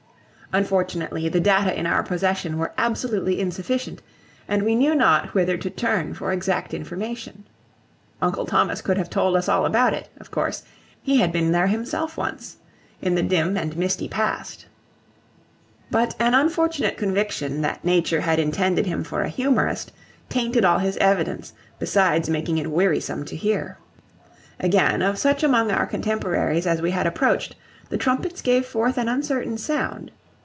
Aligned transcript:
Unfortunately, 0.53 1.29
the 1.29 1.39
data 1.39 1.73
in 1.73 1.87
our 1.87 2.03
possession 2.03 2.57
were 2.57 2.73
absolutely 2.77 3.39
insufficient, 3.39 4.01
and 4.49 4.63
we 4.63 4.75
knew 4.75 4.93
not 4.93 5.33
whither 5.33 5.55
to 5.55 5.69
turn 5.69 6.13
for 6.13 6.33
exact 6.33 6.73
information. 6.73 7.45
Uncle 8.21 8.45
Thomas 8.45 8.81
could 8.81 8.97
have 8.97 9.09
told 9.09 9.37
us 9.37 9.47
all 9.47 9.65
about 9.65 9.93
it, 9.93 10.09
of 10.17 10.29
course; 10.29 10.63
he 11.01 11.15
had 11.19 11.31
been 11.31 11.53
there 11.53 11.67
himself, 11.67 12.17
once, 12.17 12.57
in 13.01 13.15
the 13.15 13.23
dim 13.23 13.55
and 13.55 13.77
misty 13.77 14.09
past. 14.09 14.65
But 15.89 16.15
an 16.19 16.33
unfortunate 16.33 16.97
conviction, 16.97 17.61
that 17.61 17.85
Nature 17.85 18.19
had 18.19 18.37
intended 18.37 18.85
him 18.85 19.05
for 19.05 19.21
a 19.21 19.29
humourist, 19.29 19.93
tainted 20.27 20.65
all 20.65 20.79
his 20.79 20.97
evidence, 20.97 21.53
besides 21.79 22.29
making 22.29 22.57
it 22.57 22.69
wearisome 22.69 23.23
to 23.23 23.37
hear. 23.37 23.77
Again, 24.59 25.01
of 25.01 25.17
such 25.17 25.43
among 25.43 25.71
our 25.71 25.85
contemporaries 25.85 26.67
as 26.67 26.81
we 26.81 26.91
had 26.91 27.07
approached, 27.07 27.55
the 27.87 27.95
trumpets 27.97 28.41
gave 28.41 28.65
forth 28.65 28.97
an 28.97 29.07
uncertain 29.07 29.57
sound. 29.57 30.11